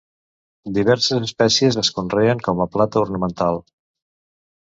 [0.77, 3.61] Diverses espècies es conreen com a planta ornamental.